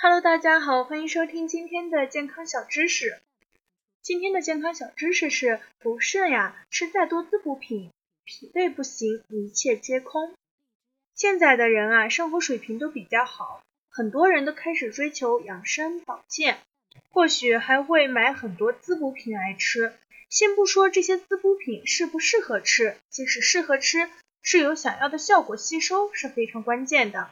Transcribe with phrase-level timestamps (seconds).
[0.00, 3.18] Hello，大家好，欢迎收听今天的健康小知识。
[4.00, 7.90] 今天的健康小知识是不肾呀，吃再多滋补品，
[8.22, 10.32] 脾胃不行，一切皆空。
[11.16, 16.58] 现在的人啊，生活水平都比较好，很多人都开始追求养生保健，
[17.10, 19.92] 或许还会买很多滋补品来吃。
[20.30, 24.08] 先不说这些滋补品适不适合吃，即使适合吃，
[24.42, 27.30] 是有想要的效果吸收是非常关键的。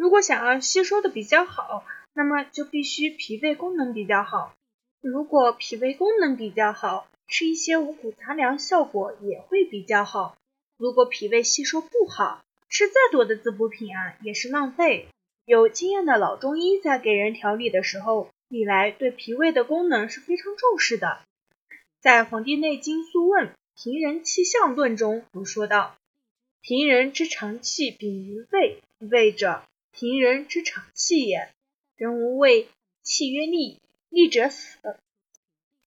[0.00, 4.54] 如果想要吸收的比较好，那么就必须脾胃功能比较好。
[5.02, 10.38] 如果脾胃功能比较好，吃一些五谷杂粮效果也会比较好。
[10.78, 15.06] 如果脾胃吸收不好，吃再多的滋补品啊也是浪费。
[15.44, 21.20] 有经验的老中医在给人调理的时候，历来对脾胃的功能是非常重视的。
[22.00, 25.94] 在《黄帝内经素问·平人气象论》中有说道
[26.62, 29.62] ：“平人之常气禀于胃，胃者。”
[29.92, 31.50] 平人之常气也，
[31.96, 32.68] 人无胃，
[33.02, 34.78] 气曰利，利者死。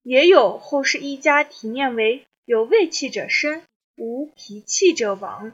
[0.04, 3.64] 也有后世一家提念为有胃气者生，
[3.95, 5.54] 无脾气者亡。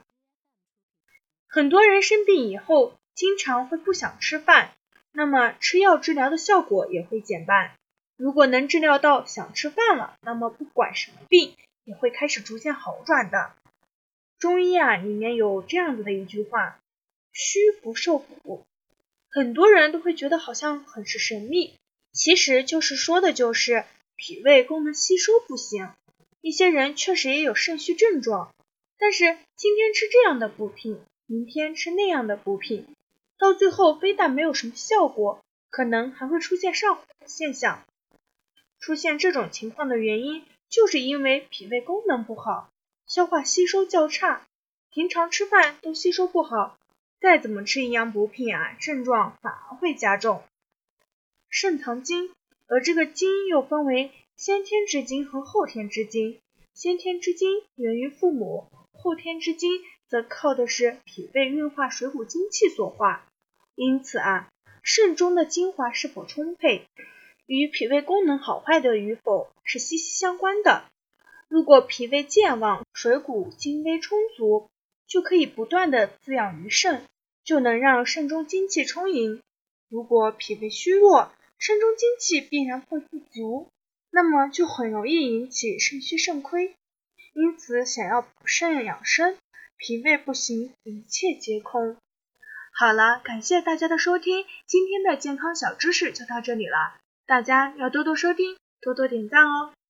[1.48, 4.72] 很多人生病以后，经常会不想吃饭，
[5.12, 7.76] 那么吃药治疗的效果也会减半。
[8.18, 13.54] 如果能治疗到想吃饭了，那么不管什么病也会开始逐渐好转的。
[14.40, 16.79] 中医啊，里面有这样子的一句话。
[17.42, 18.66] 虚不受补，
[19.30, 21.74] 很多人都会觉得好像很是神秘，
[22.12, 23.86] 其实就是说的就是
[24.18, 25.90] 脾胃功能吸收不行。
[26.42, 28.54] 一些人确实也有肾虚症状，
[28.98, 32.86] 但是今天吃这样的补品，明天吃那样的补品，
[33.38, 37.86] 到最后非但没有什么效果，可能还会出现上火的现象。
[38.82, 42.70] 出现这种情况的原因，就是因为脾胃功能不好，
[43.08, 44.46] 消化吸收较差，
[44.92, 46.78] 平常吃饭都吸收不好。
[47.20, 50.42] 再怎么吃营养补品啊，症状反而会加重。
[51.50, 52.32] 肾藏精，
[52.68, 56.40] 而这个精又分为先天之精和后天之精。
[56.74, 59.70] 先天之精源于父母，后天之精
[60.08, 63.28] 则靠的是脾胃运化水谷精气所化。
[63.76, 64.50] 因此啊，
[64.82, 66.86] 肾中的精华是否充沛，
[67.48, 70.86] 与脾胃功能好坏的与否是息息相关的。
[71.50, 74.70] 如果脾胃健旺，水谷精微充足。
[75.10, 77.04] 就可以不断的滋养于肾，
[77.44, 79.42] 就能让肾中精气充盈。
[79.90, 83.68] 如果脾胃虚弱，肾中精气必然会不足，
[84.12, 86.76] 那么就很容易引起肾虚肾亏。
[87.34, 89.36] 因此，想要补肾养生，
[89.78, 91.98] 脾胃不行，一切皆空。
[92.72, 99.74] 好了，感谢大家的收听，今天的健康小知识就到这里了，大家要多多收听，多多点赞哦。